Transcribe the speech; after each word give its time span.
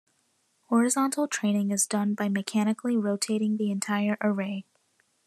Horizontal 0.69 1.27
training 1.27 1.69
is 1.69 1.85
done 1.85 2.15
by 2.15 2.27
mechanically 2.27 2.97
rotating 2.97 3.57
the 3.57 3.69
entire 3.69 4.17
array. 4.19 4.65